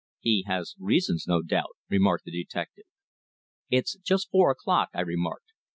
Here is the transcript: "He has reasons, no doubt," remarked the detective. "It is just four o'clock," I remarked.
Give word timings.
"He 0.19 0.45
has 0.47 0.73
reasons, 0.79 1.25
no 1.27 1.43
doubt," 1.43 1.77
remarked 1.87 2.23
the 2.25 2.31
detective. 2.31 2.85
"It 3.69 3.83
is 3.83 3.99
just 4.03 4.31
four 4.31 4.49
o'clock," 4.49 4.89
I 4.95 5.01
remarked. 5.01 5.53